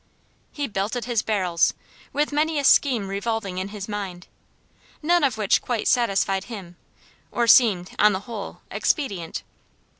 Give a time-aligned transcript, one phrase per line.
[0.51, 1.75] He belted his barrels,
[2.11, 4.25] with many a scheme revolving in his mind,
[5.03, 6.75] none of which quite satisfied him,
[7.31, 9.43] or seemed, on the whole, expedient.